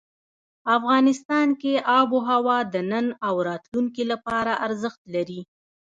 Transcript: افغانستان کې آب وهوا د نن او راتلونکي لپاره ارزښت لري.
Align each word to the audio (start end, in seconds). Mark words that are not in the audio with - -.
افغانستان 0.77 1.47
کې 1.61 1.73
آب 1.99 2.09
وهوا 2.15 2.59
د 2.73 2.75
نن 2.91 3.05
او 3.27 3.35
راتلونکي 3.49 4.03
لپاره 4.11 4.51
ارزښت 4.67 5.01
لري. 5.15 5.41